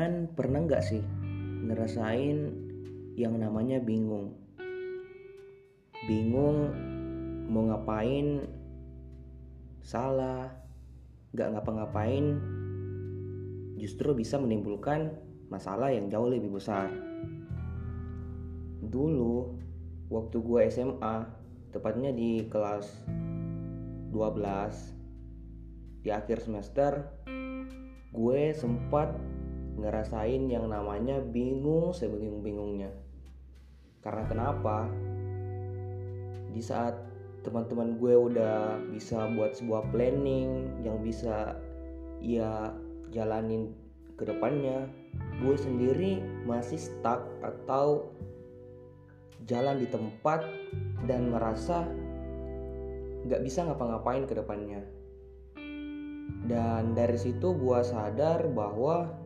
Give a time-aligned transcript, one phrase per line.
[0.00, 1.04] Kalian pernah nggak sih
[1.68, 2.38] ngerasain
[3.20, 4.32] yang namanya bingung?
[6.08, 6.72] Bingung
[7.52, 8.48] mau ngapain,
[9.84, 10.56] salah,
[11.36, 12.32] nggak ngapa-ngapain,
[13.76, 15.20] justru bisa menimbulkan
[15.52, 16.88] masalah yang jauh lebih besar.
[18.80, 19.52] Dulu,
[20.08, 21.28] waktu gue SMA,
[21.76, 23.04] tepatnya di kelas
[24.16, 24.16] 12,
[26.00, 27.04] di akhir semester,
[28.16, 29.29] gue sempat
[29.80, 32.92] ngerasain yang namanya bingung sebingung-bingungnya.
[34.00, 34.88] Karena kenapa?
[36.50, 36.96] Di saat
[37.40, 41.56] teman-teman gue udah bisa buat sebuah planning yang bisa
[42.20, 42.72] ia
[43.08, 43.72] jalanin
[44.20, 44.84] ke depannya,
[45.40, 48.12] gue sendiri masih stuck atau
[49.48, 50.44] jalan di tempat
[51.08, 51.88] dan merasa
[53.24, 54.84] nggak bisa ngapa-ngapain ke depannya.
[56.44, 59.19] Dan dari situ gue sadar bahwa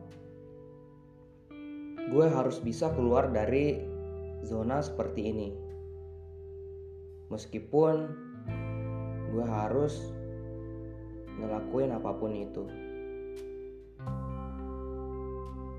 [2.13, 3.81] gue harus bisa keluar dari
[4.45, 5.49] zona seperti ini.
[7.33, 7.95] Meskipun
[9.33, 10.13] gue harus
[11.41, 12.63] ngelakuin apa pun itu.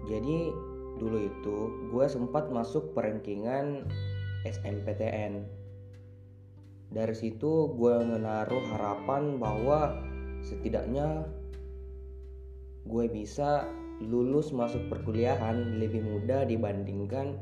[0.07, 0.51] Jadi
[0.99, 1.57] dulu itu
[1.95, 3.87] gue sempat masuk perankingan
[4.43, 5.47] SMPTN.
[6.91, 9.95] Dari situ gue menaruh harapan bahwa
[10.43, 11.27] setidaknya
[12.87, 13.67] gue bisa
[14.05, 17.41] lulus masuk perkuliahan lebih mudah dibandingkan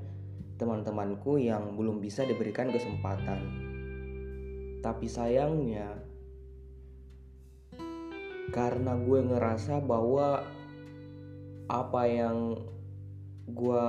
[0.55, 3.43] teman-temanku yang belum bisa diberikan kesempatan.
[4.79, 5.99] Tapi sayangnya,
[8.55, 10.47] karena gue ngerasa bahwa
[11.67, 12.55] apa yang
[13.51, 13.89] gue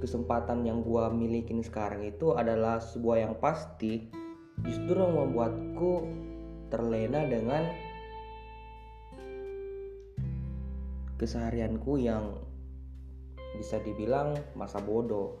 [0.00, 4.08] kesempatan yang gue milikin sekarang itu adalah sebuah yang pasti,
[4.64, 6.08] justru membuatku
[6.72, 7.89] terlena dengan
[11.20, 12.32] keseharianku yang
[13.60, 15.36] bisa dibilang masa bodoh.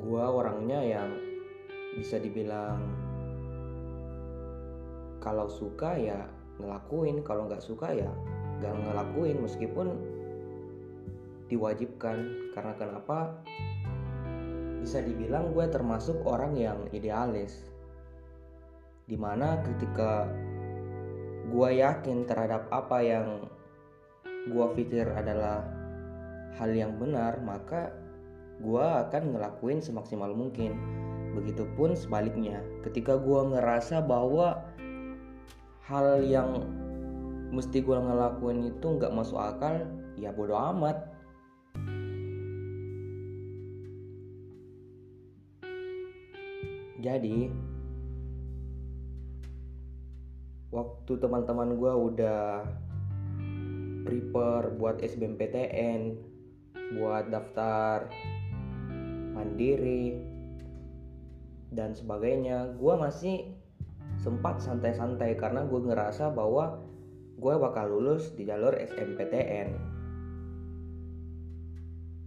[0.00, 1.12] Gua orangnya yang
[2.00, 2.80] bisa dibilang
[5.20, 6.24] kalau suka ya
[6.56, 8.08] ngelakuin, kalau nggak suka ya
[8.64, 9.88] nggak ngelakuin meskipun
[11.52, 12.50] diwajibkan.
[12.56, 13.36] Karena kenapa?
[14.80, 17.68] Bisa dibilang gue termasuk orang yang idealis.
[19.04, 20.30] Di mana ketika
[21.46, 23.46] gue yakin terhadap apa yang
[24.50, 25.66] gue pikir adalah
[26.56, 27.92] hal yang benar maka
[28.62, 30.74] gue akan ngelakuin semaksimal mungkin.
[31.36, 34.64] Begitupun sebaliknya ketika gue ngerasa bahwa
[35.84, 36.64] hal yang
[37.52, 39.84] mesti gue ngelakuin itu nggak masuk akal
[40.16, 40.96] ya bodoh amat.
[46.96, 47.52] Jadi
[50.76, 52.68] waktu teman-teman gue udah
[54.04, 56.20] prepare buat SBMPTN
[57.00, 58.12] buat daftar
[59.32, 60.20] mandiri
[61.72, 63.56] dan sebagainya gue masih
[64.20, 66.84] sempat santai-santai karena gue ngerasa bahwa
[67.40, 69.96] gue bakal lulus di jalur SMPTN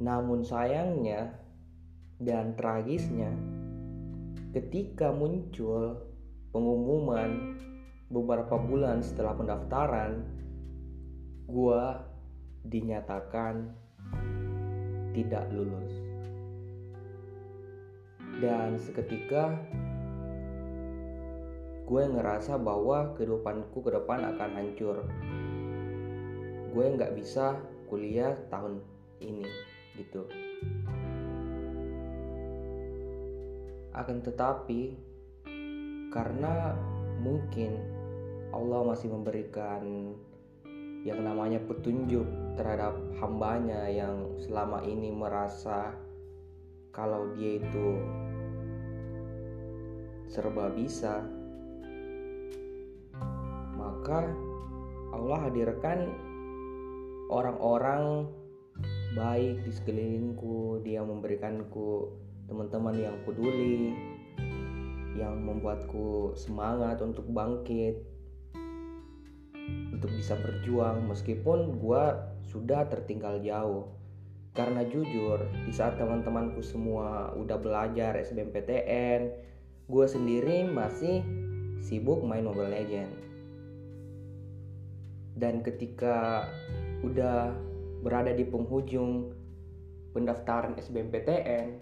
[0.02, 1.38] namun sayangnya
[2.18, 3.30] dan tragisnya
[4.58, 6.02] ketika muncul
[6.50, 7.62] pengumuman
[8.10, 10.26] beberapa bulan setelah pendaftaran
[11.46, 11.84] gue
[12.66, 13.70] dinyatakan
[15.14, 15.94] tidak lulus.
[18.42, 19.54] Dan seketika
[21.86, 24.98] gue ngerasa bahwa kehidupanku ke depan akan hancur.
[26.74, 28.82] Gue nggak bisa kuliah tahun
[29.22, 29.46] ini
[29.98, 30.26] gitu.
[33.94, 34.98] Akan tetapi
[36.10, 36.74] karena
[37.20, 37.99] mungkin
[38.50, 40.14] Allah masih memberikan
[41.08, 42.28] yang namanya petunjuk
[42.60, 45.96] terhadap hambanya yang selama ini merasa
[46.92, 47.90] kalau dia itu
[50.28, 51.24] serba bisa
[53.80, 54.28] maka
[55.16, 56.12] Allah hadirkan
[57.32, 58.28] orang-orang
[59.16, 62.12] baik di sekelilingku dia memberikanku
[62.46, 63.96] teman-teman yang peduli
[65.18, 68.09] yang membuatku semangat untuk bangkit
[70.00, 72.04] untuk bisa berjuang meskipun gue
[72.48, 73.92] sudah tertinggal jauh.
[74.56, 79.30] Karena jujur di saat teman-temanku semua udah belajar SBMPTN
[79.90, 81.22] gue sendiri masih
[81.84, 83.30] sibuk main Mobile Legend
[85.40, 86.46] dan ketika
[87.02, 87.56] udah
[88.04, 89.32] berada di penghujung
[90.12, 91.80] pendaftaran SBMPTN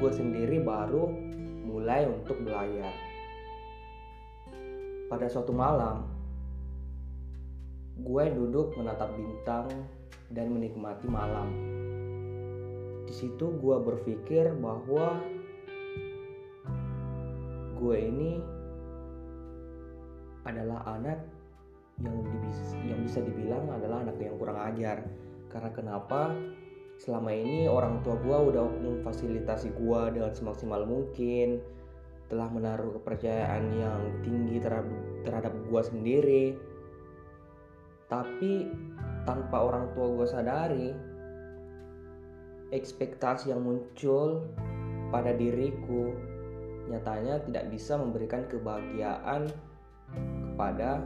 [0.00, 1.06] gue sendiri baru
[1.68, 2.90] mulai untuk belajar.
[5.12, 6.13] Pada suatu malam
[7.94, 9.70] gue duduk menatap bintang
[10.34, 11.46] dan menikmati malam.
[13.06, 15.22] Di situ gue berpikir bahwa
[17.78, 18.42] gue ini
[20.42, 21.22] adalah anak
[22.02, 22.18] yang
[22.82, 25.06] yang bisa dibilang adalah anak yang kurang ajar.
[25.46, 26.34] Karena kenapa?
[26.98, 31.62] Selama ini orang tua gue udah memfasilitasi gue dengan semaksimal mungkin,
[32.26, 34.90] telah menaruh kepercayaan yang tinggi terhadap
[35.22, 36.44] terhadap gue sendiri
[38.14, 38.70] tapi
[39.26, 40.88] tanpa orang tua gue sadari
[42.70, 44.46] ekspektasi yang muncul
[45.10, 46.14] pada diriku
[46.86, 49.50] nyatanya tidak bisa memberikan kebahagiaan
[50.14, 51.02] kepada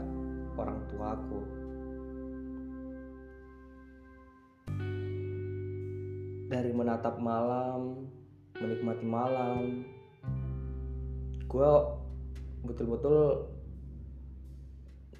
[0.60, 1.40] orang tuaku.
[6.48, 8.04] Dari menatap malam,
[8.58, 9.84] menikmati malam,
[11.46, 11.72] gue
[12.68, 13.48] betul-betul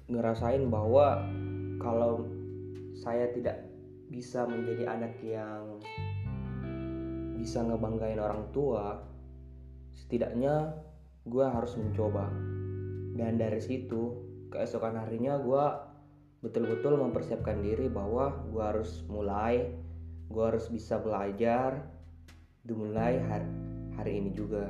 [0.09, 1.21] ngerasain bahwa
[1.79, 2.27] kalau
[2.99, 3.65] saya tidak
[4.11, 5.79] bisa menjadi anak yang
[7.39, 8.99] bisa ngebanggain orang tua
[9.95, 10.75] setidaknya
[11.23, 12.27] gue harus mencoba.
[13.15, 14.15] Dan dari situ
[14.51, 15.65] keesokan harinya gue
[16.39, 19.75] betul-betul mempersiapkan diri bahwa gue harus mulai
[20.29, 21.89] gue harus bisa belajar
[22.61, 23.49] dimulai hari,
[23.97, 24.69] hari ini juga.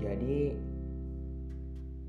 [0.00, 0.52] Jadi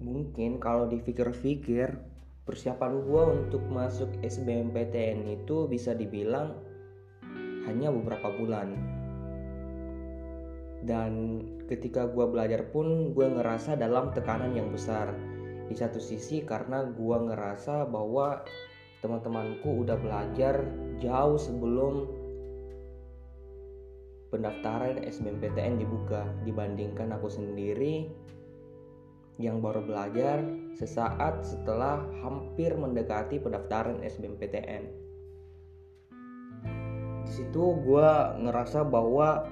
[0.02, 1.94] mungkin kalau dipikir-pikir
[2.42, 6.58] persiapan gue untuk masuk SBMPTN itu bisa dibilang
[7.70, 8.74] hanya beberapa bulan.
[10.82, 11.12] Dan
[11.70, 15.14] ketika gue belajar pun gue ngerasa dalam tekanan yang besar.
[15.70, 18.44] Di satu sisi karena gue ngerasa bahwa
[19.00, 20.68] teman-temanku udah belajar
[21.00, 22.10] jauh sebelum
[24.34, 26.26] pendaftaran SBMPTN dibuka.
[26.44, 28.10] Dibandingkan aku sendiri
[29.42, 30.46] yang baru belajar
[30.78, 34.84] sesaat setelah hampir mendekati pendaftaran SBMPTN.
[37.26, 38.10] Di situ gue
[38.46, 39.50] ngerasa bahwa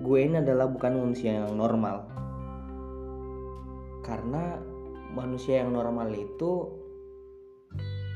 [0.00, 2.06] gue ini adalah bukan manusia yang normal.
[4.06, 4.58] Karena
[5.10, 6.70] manusia yang normal itu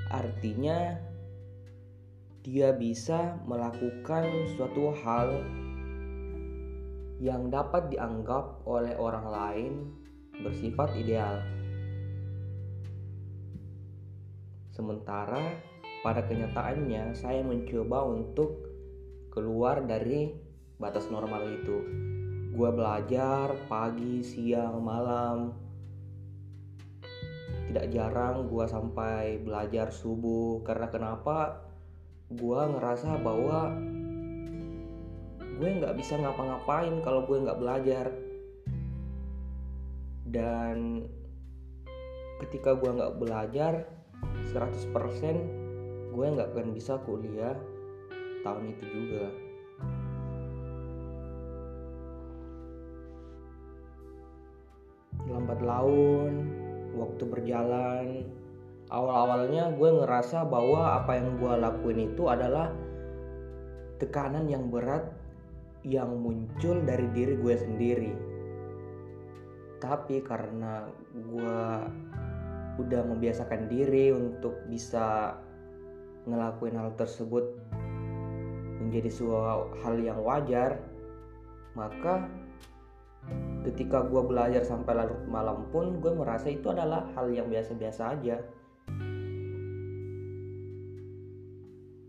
[0.08, 0.96] artinya
[2.46, 4.24] dia bisa melakukan
[4.56, 5.28] suatu hal
[7.18, 9.72] yang dapat dianggap oleh orang lain
[10.42, 11.42] bersifat ideal.
[14.70, 15.58] Sementara
[16.06, 18.70] pada kenyataannya saya mencoba untuk
[19.34, 20.30] keluar dari
[20.78, 21.78] batas normal itu.
[22.54, 25.54] Gua belajar pagi, siang, malam.
[27.68, 31.66] Tidak jarang gua sampai belajar subuh karena kenapa?
[32.30, 33.74] Gua ngerasa bahwa
[35.58, 38.14] gue nggak bisa ngapa-ngapain kalau gue nggak belajar
[40.28, 41.08] dan
[42.44, 43.88] ketika gue nggak belajar
[44.52, 47.54] 100% gue nggak akan bisa kuliah
[48.42, 49.26] tahun itu juga.
[55.28, 56.32] Lambat laun
[56.96, 58.06] waktu berjalan.
[58.88, 62.72] Awal-awalnya gue ngerasa bahwa apa yang gue lakuin itu adalah
[64.00, 65.12] tekanan yang berat
[65.84, 68.27] yang muncul dari diri gue sendiri
[69.78, 71.62] tapi karena gue
[72.78, 75.38] udah membiasakan diri untuk bisa
[76.26, 77.56] ngelakuin hal tersebut
[78.78, 80.78] menjadi suatu hal yang wajar
[81.74, 82.26] maka
[83.66, 88.40] ketika gue belajar sampai larut malam pun gue merasa itu adalah hal yang biasa-biasa aja.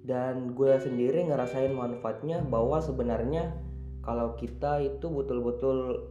[0.10, 3.54] Dan gue sendiri ngerasain manfaatnya bahwa sebenarnya
[4.02, 6.10] kalau kita itu betul-betul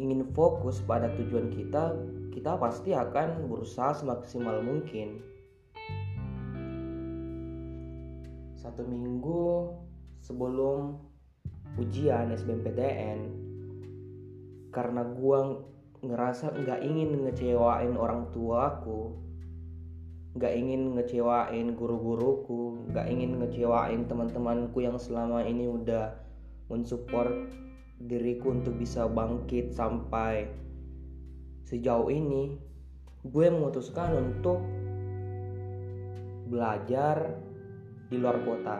[0.00, 1.92] ingin fokus pada tujuan kita,
[2.32, 5.20] kita pasti akan berusaha semaksimal mungkin.
[8.56, 9.76] Satu minggu
[10.24, 10.96] sebelum
[11.76, 13.18] ujian SBMPTN,
[14.72, 15.60] karena gua
[16.00, 19.20] ngerasa nggak ingin ngecewain orang tuaku,
[20.32, 26.16] nggak ingin ngecewain guru-guruku, nggak ingin ngecewain teman-temanku yang selama ini udah
[26.72, 27.52] mensupport
[28.00, 30.48] diriku untuk bisa bangkit sampai
[31.68, 32.56] sejauh ini
[33.20, 34.64] gue memutuskan untuk
[36.48, 37.36] belajar
[38.08, 38.76] di luar kota.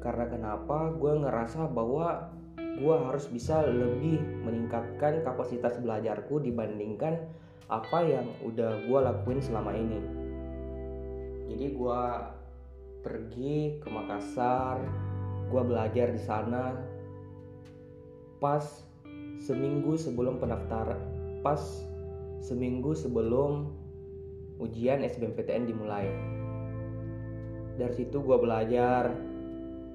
[0.00, 0.88] Karena kenapa?
[0.96, 7.28] Gue ngerasa bahwa gue harus bisa lebih meningkatkan kapasitas belajarku dibandingkan
[7.68, 10.00] apa yang udah gue lakuin selama ini.
[11.52, 12.02] Jadi gue
[13.04, 15.07] pergi ke Makassar
[15.48, 16.76] gue belajar di sana
[18.38, 18.62] pas
[19.40, 21.00] seminggu sebelum pendaftaran
[21.40, 21.60] pas
[22.42, 23.72] seminggu sebelum
[24.58, 26.06] ujian SBMPTN dimulai.
[27.78, 29.14] Dari situ gue belajar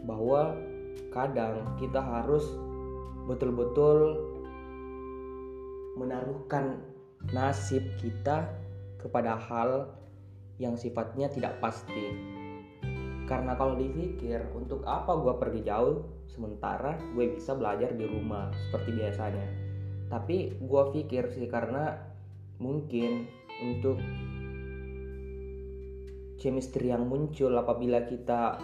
[0.08, 0.56] bahwa
[1.12, 2.48] kadang kita harus
[3.28, 4.20] betul-betul
[6.00, 6.80] menaruhkan
[7.32, 8.48] nasib kita
[9.00, 9.92] kepada hal
[10.60, 12.33] yang sifatnya tidak pasti.
[13.24, 18.90] Karena kalau dipikir untuk apa gue pergi jauh sementara gue bisa belajar di rumah seperti
[19.00, 19.48] biasanya.
[20.12, 21.96] Tapi gue pikir sih karena
[22.60, 23.26] mungkin
[23.64, 23.98] untuk
[26.38, 28.60] chemistry yang muncul apabila kita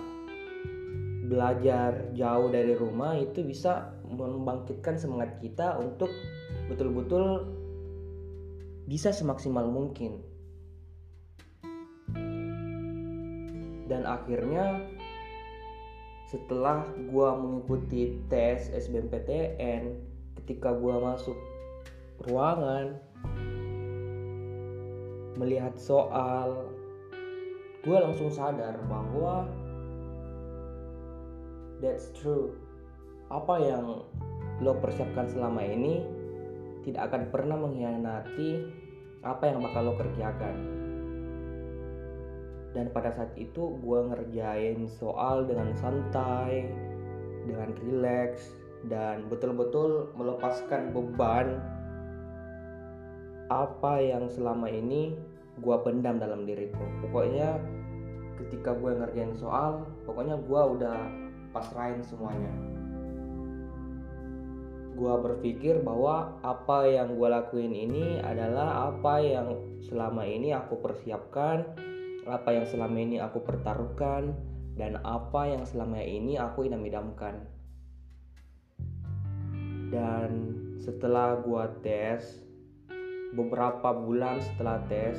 [1.29, 6.09] belajar jauh dari rumah itu bisa membangkitkan semangat kita untuk
[6.67, 7.45] betul-betul
[8.89, 10.28] bisa semaksimal mungkin.
[13.89, 14.85] Dan akhirnya
[16.29, 19.97] setelah gua mengikuti tes SBMPTN
[20.37, 21.33] ketika gua masuk
[22.29, 23.01] ruangan
[25.41, 26.69] melihat soal
[27.81, 29.49] gua langsung sadar bahwa
[31.81, 32.53] that's true.
[33.33, 34.05] Apa yang
[34.61, 36.05] lo persiapkan selama ini
[36.85, 38.49] tidak akan pernah mengkhianati
[39.25, 40.78] apa yang bakal lo kerjakan
[42.77, 46.69] dan pada saat itu gue ngerjain soal dengan santai
[47.49, 48.53] dengan rileks
[48.85, 51.57] dan betul-betul melepaskan beban
[53.49, 55.17] apa yang selama ini
[55.59, 56.85] gue pendam dalam diriku.
[57.03, 57.57] Pokoknya
[58.39, 60.99] ketika gue ngerjain soal pokoknya gue udah
[61.51, 62.53] pasrahin semuanya.
[64.93, 71.65] Gue berpikir bahwa apa yang gue lakuin ini adalah apa yang selama ini aku persiapkan
[72.29, 74.37] apa yang selama ini aku pertaruhkan
[74.77, 77.43] dan apa yang selama ini aku idam-idamkan
[79.89, 82.21] dan setelah gue tes
[83.35, 85.17] beberapa bulan setelah tes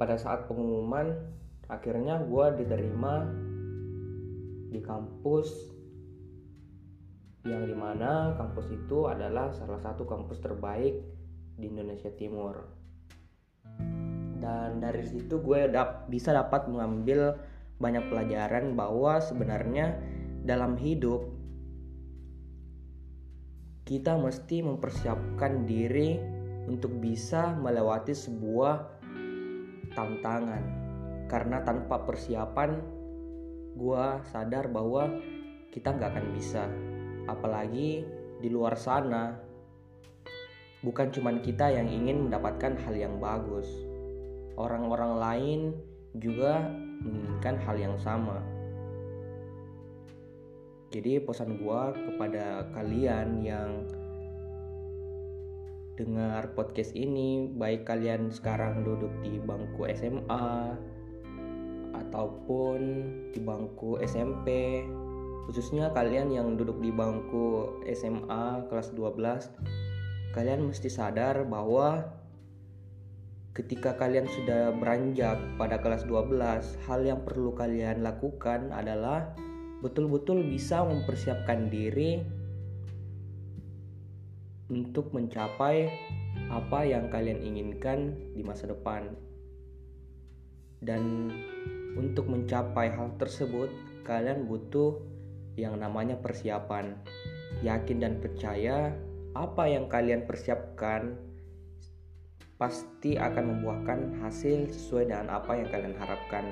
[0.00, 1.12] pada saat pengumuman
[1.68, 3.28] akhirnya gue diterima
[4.70, 5.50] di kampus
[7.44, 11.02] yang di mana kampus itu adalah salah satu kampus terbaik
[11.60, 12.79] di Indonesia Timur
[14.40, 17.36] dan dari situ gue dap bisa dapat mengambil
[17.76, 20.00] banyak pelajaran bahwa sebenarnya
[20.44, 21.28] dalam hidup
[23.84, 26.16] kita mesti mempersiapkan diri
[26.68, 28.86] untuk bisa melewati sebuah
[29.92, 30.62] tantangan.
[31.26, 32.70] Karena tanpa persiapan
[33.74, 35.10] gue sadar bahwa
[35.74, 36.64] kita nggak akan bisa.
[37.26, 38.06] Apalagi
[38.38, 39.34] di luar sana.
[40.80, 43.89] Bukan cuma kita yang ingin mendapatkan hal yang bagus
[44.66, 45.60] orang-orang lain
[46.18, 46.68] juga
[47.00, 48.42] menginginkan hal yang sama.
[50.90, 53.86] Jadi pesan gue kepada kalian yang
[55.94, 60.74] dengar podcast ini baik kalian sekarang duduk di bangku SMA
[61.92, 62.78] ataupun
[63.36, 64.80] di bangku SMP
[65.44, 72.06] khususnya kalian yang duduk di bangku SMA kelas 12 kalian mesti sadar bahwa
[73.54, 76.38] ketika kalian sudah beranjak pada kelas 12
[76.86, 79.34] hal yang perlu kalian lakukan adalah
[79.82, 82.22] betul-betul bisa mempersiapkan diri
[84.70, 85.90] untuk mencapai
[86.46, 89.10] apa yang kalian inginkan di masa depan
[90.80, 91.28] dan
[92.00, 93.68] untuk mencapai hal tersebut,
[94.08, 94.96] kalian butuh
[95.60, 96.96] yang namanya persiapan.
[97.60, 98.96] Yakin dan percaya
[99.36, 101.18] apa yang kalian persiapkan
[102.60, 106.44] pasti akan membuahkan hasil sesuai dengan apa yang kalian harapkan.